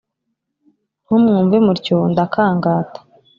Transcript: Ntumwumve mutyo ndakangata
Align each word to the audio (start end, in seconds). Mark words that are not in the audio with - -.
Ntumwumve 1.05 1.55
mutyo 1.65 1.95
ndakangata 2.11 2.99